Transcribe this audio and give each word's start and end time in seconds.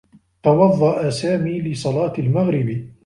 توضّأ 0.43 1.09
سامي 1.09 1.61
لصلاة 1.61 2.13
المغرب. 2.19 2.89